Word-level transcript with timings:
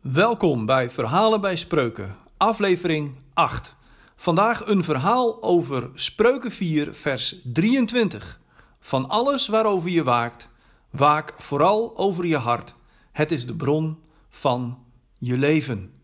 Welkom 0.00 0.66
bij 0.66 0.90
Verhalen 0.90 1.40
bij 1.40 1.56
Spreuken, 1.56 2.16
aflevering 2.36 3.16
8. 3.34 3.74
Vandaag 4.16 4.66
een 4.66 4.84
verhaal 4.84 5.42
over 5.42 5.90
Spreuken 5.94 6.50
4, 6.50 6.94
vers 6.94 7.40
23. 7.44 8.40
Van 8.78 9.08
alles 9.08 9.48
waarover 9.48 9.90
je 9.90 10.04
waakt, 10.04 10.48
waak 10.90 11.34
vooral 11.38 11.96
over 11.96 12.26
je 12.26 12.36
hart. 12.36 12.74
Het 13.12 13.30
is 13.30 13.46
de 13.46 13.56
bron 13.56 14.02
van 14.28 14.84
je 15.18 15.36
leven. 15.36 16.02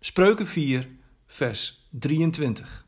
Spreuken 0.00 0.46
4, 0.46 0.88
vers 1.26 1.88
23. 1.90 2.86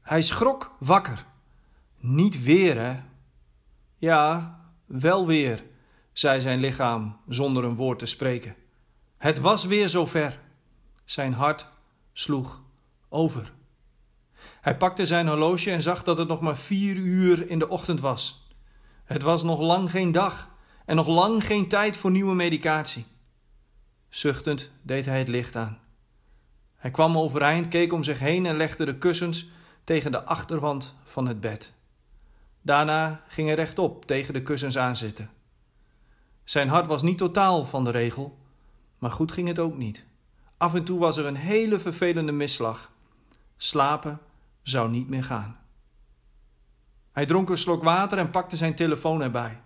Hij 0.00 0.22
schrok 0.22 0.76
wakker. 0.78 1.26
Niet 1.98 2.42
weer, 2.42 2.78
hè? 2.78 3.00
Ja, 3.98 4.58
wel 4.86 5.26
weer 5.26 5.74
zei 6.18 6.40
zijn 6.40 6.60
lichaam 6.60 7.16
zonder 7.28 7.64
een 7.64 7.76
woord 7.76 7.98
te 7.98 8.06
spreken. 8.06 8.54
Het 9.16 9.38
was 9.38 9.64
weer 9.64 9.88
zover. 9.88 10.40
Zijn 11.04 11.32
hart 11.32 11.66
sloeg 12.12 12.62
over. 13.08 13.52
Hij 14.60 14.76
pakte 14.76 15.06
zijn 15.06 15.28
horloge 15.28 15.70
en 15.70 15.82
zag 15.82 16.02
dat 16.02 16.18
het 16.18 16.28
nog 16.28 16.40
maar 16.40 16.56
vier 16.56 16.96
uur 16.96 17.50
in 17.50 17.58
de 17.58 17.68
ochtend 17.68 18.00
was. 18.00 18.48
Het 19.04 19.22
was 19.22 19.42
nog 19.42 19.60
lang 19.60 19.90
geen 19.90 20.12
dag 20.12 20.50
en 20.84 20.96
nog 20.96 21.06
lang 21.06 21.46
geen 21.46 21.68
tijd 21.68 21.96
voor 21.96 22.10
nieuwe 22.10 22.34
medicatie. 22.34 23.06
Zuchtend 24.08 24.70
deed 24.82 25.04
hij 25.04 25.18
het 25.18 25.28
licht 25.28 25.56
aan. 25.56 25.78
Hij 26.76 26.90
kwam 26.90 27.18
overeind, 27.18 27.68
keek 27.68 27.92
om 27.92 28.02
zich 28.02 28.18
heen 28.18 28.46
en 28.46 28.56
legde 28.56 28.84
de 28.84 28.98
kussens 28.98 29.48
tegen 29.84 30.10
de 30.10 30.24
achterwand 30.24 30.94
van 31.04 31.26
het 31.26 31.40
bed. 31.40 31.72
Daarna 32.62 33.24
ging 33.28 33.46
hij 33.46 33.56
rechtop 33.56 34.04
tegen 34.04 34.34
de 34.34 34.42
kussens 34.42 34.78
aanzitten. 34.78 35.30
Zijn 36.46 36.68
hart 36.68 36.86
was 36.86 37.02
niet 37.02 37.18
totaal 37.18 37.64
van 37.64 37.84
de 37.84 37.90
regel, 37.90 38.38
maar 38.98 39.10
goed 39.10 39.32
ging 39.32 39.48
het 39.48 39.58
ook 39.58 39.76
niet. 39.76 40.04
Af 40.56 40.74
en 40.74 40.84
toe 40.84 40.98
was 40.98 41.16
er 41.16 41.26
een 41.26 41.36
hele 41.36 41.78
vervelende 41.78 42.32
misslag. 42.32 42.90
Slapen 43.56 44.20
zou 44.62 44.90
niet 44.90 45.08
meer 45.08 45.24
gaan. 45.24 45.58
Hij 47.12 47.26
dronk 47.26 47.48
een 47.48 47.58
slok 47.58 47.82
water 47.82 48.18
en 48.18 48.30
pakte 48.30 48.56
zijn 48.56 48.74
telefoon 48.74 49.22
erbij. 49.22 49.60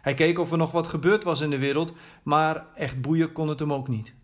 Hij 0.00 0.14
keek 0.14 0.38
of 0.38 0.50
er 0.50 0.58
nog 0.58 0.70
wat 0.70 0.86
gebeurd 0.86 1.24
was 1.24 1.40
in 1.40 1.50
de 1.50 1.58
wereld, 1.58 1.92
maar 2.22 2.66
echt 2.74 3.00
boeien 3.00 3.32
kon 3.32 3.48
het 3.48 3.58
hem 3.58 3.72
ook 3.72 3.88
niet. 3.88 4.14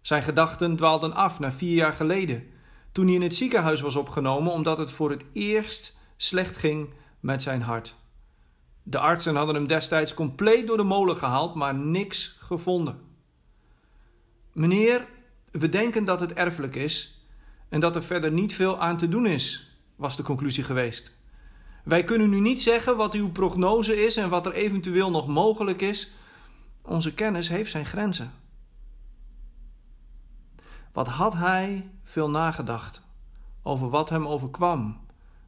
Zijn 0.00 0.22
gedachten 0.22 0.76
dwaalden 0.76 1.12
af 1.12 1.38
naar 1.38 1.52
vier 1.52 1.74
jaar 1.74 1.92
geleden, 1.92 2.46
toen 2.92 3.06
hij 3.06 3.14
in 3.14 3.22
het 3.22 3.36
ziekenhuis 3.36 3.80
was 3.80 3.96
opgenomen 3.96 4.52
omdat 4.52 4.78
het 4.78 4.90
voor 4.90 5.10
het 5.10 5.24
eerst 5.32 5.96
slecht 6.16 6.56
ging 6.56 6.94
met 7.20 7.42
zijn 7.42 7.62
hart. 7.62 7.99
De 8.82 8.98
artsen 8.98 9.36
hadden 9.36 9.54
hem 9.54 9.66
destijds 9.66 10.14
compleet 10.14 10.66
door 10.66 10.76
de 10.76 10.82
molen 10.82 11.16
gehaald, 11.16 11.54
maar 11.54 11.74
niks 11.74 12.36
gevonden. 12.38 13.00
Meneer, 14.52 15.06
we 15.50 15.68
denken 15.68 16.04
dat 16.04 16.20
het 16.20 16.32
erfelijk 16.32 16.76
is 16.76 17.24
en 17.68 17.80
dat 17.80 17.96
er 17.96 18.02
verder 18.02 18.32
niet 18.32 18.54
veel 18.54 18.78
aan 18.80 18.96
te 18.96 19.08
doen 19.08 19.26
is, 19.26 19.76
was 19.96 20.16
de 20.16 20.22
conclusie 20.22 20.64
geweest. 20.64 21.12
Wij 21.84 22.04
kunnen 22.04 22.30
nu 22.30 22.40
niet 22.40 22.62
zeggen 22.62 22.96
wat 22.96 23.14
uw 23.14 23.30
prognose 23.30 24.04
is 24.04 24.16
en 24.16 24.28
wat 24.28 24.46
er 24.46 24.52
eventueel 24.52 25.10
nog 25.10 25.26
mogelijk 25.26 25.80
is. 25.80 26.12
Onze 26.82 27.14
kennis 27.14 27.48
heeft 27.48 27.70
zijn 27.70 27.86
grenzen. 27.86 28.32
Wat 30.92 31.06
had 31.08 31.34
hij 31.34 31.90
veel 32.04 32.30
nagedacht 32.30 33.02
over 33.62 33.88
wat 33.88 34.08
hem 34.08 34.26
overkwam 34.26 35.00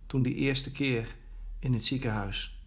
toen 0.06 0.22
die 0.22 0.34
eerste 0.34 0.72
keer 0.72 1.16
in 1.58 1.72
het 1.72 1.86
ziekenhuis 1.86 2.61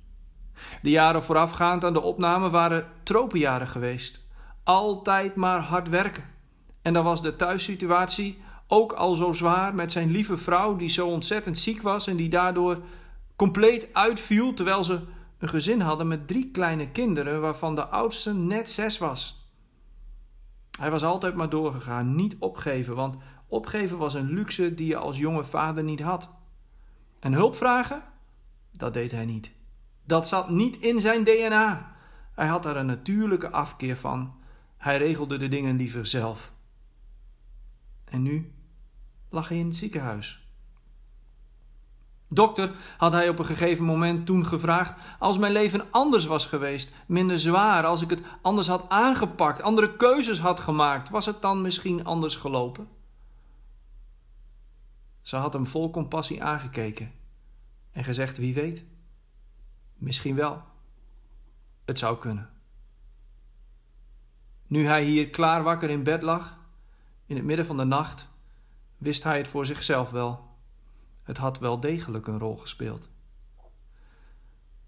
de 0.81 0.89
jaren 0.89 1.23
voorafgaand 1.23 1.83
aan 1.83 1.93
de 1.93 2.01
opname 2.01 2.49
waren 2.49 2.87
tropenjaren 3.03 3.67
geweest. 3.67 4.21
Altijd 4.63 5.35
maar 5.35 5.59
hard 5.59 5.89
werken. 5.89 6.23
En 6.81 6.93
dan 6.93 7.03
was 7.03 7.21
de 7.21 7.35
thuissituatie 7.35 8.37
ook 8.67 8.93
al 8.93 9.15
zo 9.15 9.33
zwaar 9.33 9.75
met 9.75 9.91
zijn 9.91 10.11
lieve 10.11 10.37
vrouw, 10.37 10.75
die 10.75 10.89
zo 10.89 11.07
ontzettend 11.07 11.57
ziek 11.57 11.81
was 11.81 12.07
en 12.07 12.15
die 12.15 12.29
daardoor 12.29 12.79
compleet 13.35 13.87
uitviel, 13.93 14.53
terwijl 14.53 14.83
ze 14.83 15.01
een 15.37 15.49
gezin 15.49 15.81
hadden 15.81 16.07
met 16.07 16.27
drie 16.27 16.51
kleine 16.51 16.89
kinderen, 16.89 17.41
waarvan 17.41 17.75
de 17.75 17.85
oudste 17.85 18.33
net 18.33 18.69
zes 18.69 18.97
was. 18.97 19.49
Hij 20.79 20.91
was 20.91 21.03
altijd 21.03 21.35
maar 21.35 21.49
doorgegaan, 21.49 22.15
niet 22.15 22.35
opgeven, 22.39 22.95
want 22.95 23.15
opgeven 23.47 23.97
was 23.97 24.13
een 24.13 24.33
luxe 24.33 24.73
die 24.73 24.87
je 24.87 24.97
als 24.97 25.17
jonge 25.17 25.43
vader 25.43 25.83
niet 25.83 26.01
had. 26.01 26.29
En 27.19 27.33
hulp 27.33 27.55
vragen? 27.55 28.03
Dat 28.71 28.93
deed 28.93 29.11
hij 29.11 29.25
niet. 29.25 29.51
Dat 30.05 30.27
zat 30.27 30.49
niet 30.49 30.77
in 30.77 31.01
zijn 31.01 31.23
DNA. 31.23 31.95
Hij 32.33 32.47
had 32.47 32.63
daar 32.63 32.75
een 32.75 32.85
natuurlijke 32.85 33.51
afkeer 33.51 33.97
van. 33.97 34.33
Hij 34.77 34.97
regelde 34.97 35.37
de 35.37 35.47
dingen 35.47 35.75
liever 35.75 36.07
zelf. 36.07 36.51
En 38.05 38.21
nu 38.21 38.53
lag 39.29 39.47
hij 39.49 39.57
in 39.57 39.67
het 39.67 39.75
ziekenhuis. 39.75 40.47
Dokter, 42.27 42.71
had 42.97 43.11
hij 43.11 43.29
op 43.29 43.39
een 43.39 43.45
gegeven 43.45 43.85
moment 43.85 44.25
toen 44.25 44.45
gevraagd, 44.45 44.93
als 45.19 45.37
mijn 45.37 45.51
leven 45.51 45.91
anders 45.91 46.25
was 46.25 46.45
geweest, 46.45 46.91
minder 47.05 47.39
zwaar, 47.39 47.85
als 47.85 48.01
ik 48.01 48.09
het 48.09 48.21
anders 48.41 48.67
had 48.67 48.89
aangepakt, 48.89 49.61
andere 49.61 49.95
keuzes 49.95 50.39
had 50.39 50.59
gemaakt, 50.59 51.09
was 51.09 51.25
het 51.25 51.41
dan 51.41 51.61
misschien 51.61 52.05
anders 52.05 52.35
gelopen? 52.35 52.87
Ze 55.21 55.35
had 55.35 55.53
hem 55.53 55.67
vol 55.67 55.89
compassie 55.89 56.43
aangekeken 56.43 57.11
en 57.91 58.03
gezegd: 58.03 58.37
Wie 58.37 58.53
weet. 58.53 58.83
Misschien 60.05 60.35
wel. 60.35 60.63
Het 61.85 61.99
zou 61.99 62.17
kunnen. 62.17 62.49
Nu 64.67 64.85
hij 64.85 65.03
hier 65.03 65.29
klaar 65.29 65.63
wakker 65.63 65.89
in 65.89 66.03
bed 66.03 66.21
lag, 66.21 66.57
in 67.25 67.35
het 67.35 67.45
midden 67.45 67.65
van 67.65 67.77
de 67.77 67.83
nacht, 67.83 68.27
wist 68.97 69.23
hij 69.23 69.37
het 69.37 69.47
voor 69.47 69.65
zichzelf 69.65 70.09
wel. 70.09 70.57
Het 71.23 71.37
had 71.37 71.59
wel 71.59 71.79
degelijk 71.79 72.27
een 72.27 72.39
rol 72.39 72.57
gespeeld. 72.57 73.09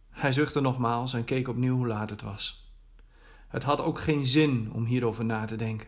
Hij 0.10 0.32
zuchtte 0.32 0.62
nogmaals 0.62 1.14
en 1.14 1.24
keek 1.24 1.48
opnieuw 1.48 1.76
hoe 1.76 1.88
laat 1.88 2.10
het 2.10 2.22
was. 2.22 2.74
Het 3.48 3.64
had 3.64 3.82
ook 3.82 4.00
geen 4.00 4.28
zin 4.28 4.72
om 4.74 4.86
hierover 4.86 5.26
na 5.26 5.46
te 5.46 5.56
denken. 5.56 5.88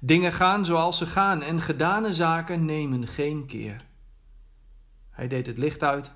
Dingen 0.00 0.32
gaan 0.32 0.64
zoals 0.64 0.98
ze 0.98 1.06
gaan 1.06 1.42
en 1.42 1.60
gedane 1.60 2.12
zaken 2.12 2.64
nemen 2.64 3.06
geen 3.06 3.46
keer. 3.46 3.84
Hij 5.10 5.28
deed 5.28 5.46
het 5.46 5.58
licht 5.58 5.82
uit 5.82 6.12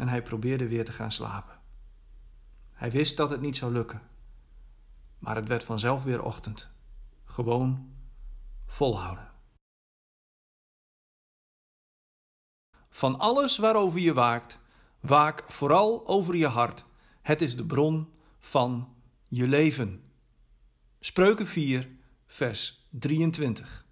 en 0.00 0.08
hij 0.08 0.22
probeerde 0.22 0.68
weer 0.68 0.84
te 0.84 0.92
gaan 0.92 1.12
slapen. 1.12 1.58
Hij 2.72 2.90
wist 2.90 3.16
dat 3.16 3.30
het 3.30 3.40
niet 3.40 3.56
zou 3.56 3.72
lukken, 3.72 4.02
maar 5.18 5.36
het 5.36 5.48
werd 5.48 5.64
vanzelf 5.64 6.04
weer 6.04 6.22
ochtend. 6.22 6.70
Gewoon 7.24 7.92
volhouden. 8.66 9.30
Van 12.90 13.18
alles 13.18 13.58
waarover 13.58 14.00
je 14.00 14.14
waakt, 14.14 14.58
waak 15.00 15.44
vooral 15.46 16.06
over 16.06 16.36
je 16.36 16.46
hart. 16.46 16.84
Het 17.22 17.40
is 17.40 17.56
de 17.56 17.64
bron 17.66 18.08
van 18.38 18.94
je 19.28 19.46
leven. 19.46 20.04
Spreuken 21.00 21.46
4, 21.46 21.88
vers 22.26 22.86
23. 22.90 23.86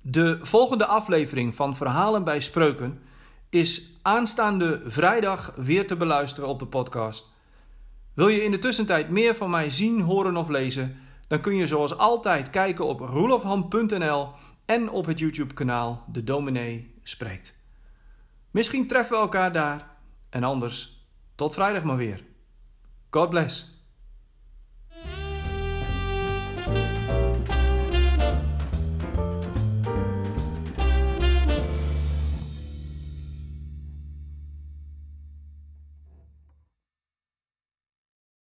De 0.00 0.38
volgende 0.42 0.86
aflevering 0.86 1.54
van 1.54 1.76
Verhalen 1.76 2.24
bij 2.24 2.40
Spreuken 2.40 3.02
is 3.50 3.82
aanstaande 4.02 4.80
vrijdag 4.84 5.52
weer 5.56 5.86
te 5.86 5.96
beluisteren 5.96 6.48
op 6.48 6.58
de 6.58 6.66
podcast. 6.66 7.26
Wil 8.14 8.28
je 8.28 8.44
in 8.44 8.50
de 8.50 8.58
tussentijd 8.58 9.10
meer 9.10 9.34
van 9.34 9.50
mij 9.50 9.70
zien, 9.70 10.00
horen 10.00 10.36
of 10.36 10.48
lezen? 10.48 10.96
Dan 11.26 11.40
kun 11.40 11.54
je 11.54 11.66
zoals 11.66 11.98
altijd 11.98 12.50
kijken 12.50 12.86
op 12.86 13.00
roelofham.nl 13.00 14.28
en 14.64 14.90
op 14.90 15.06
het 15.06 15.18
YouTube-kanaal 15.18 16.04
De 16.12 16.24
Dominee 16.24 16.94
Spreekt. 17.02 17.54
Misschien 18.50 18.86
treffen 18.86 19.16
we 19.16 19.22
elkaar 19.22 19.52
daar 19.52 19.96
en 20.30 20.44
anders 20.44 21.06
tot 21.34 21.54
vrijdag 21.54 21.82
maar 21.82 21.96
weer. 21.96 22.24
God 23.10 23.28
bless. 23.28 23.77